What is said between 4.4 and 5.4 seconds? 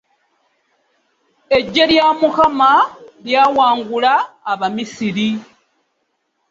abamisiri.